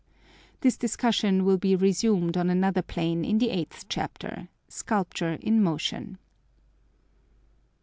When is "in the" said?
3.23-3.51